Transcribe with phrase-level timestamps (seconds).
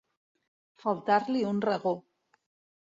[0.85, 1.95] Faltar-li un regó.